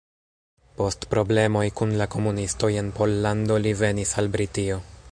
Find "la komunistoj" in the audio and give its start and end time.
2.01-2.71